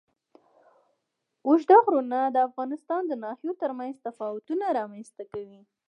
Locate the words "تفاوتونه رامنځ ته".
4.07-5.23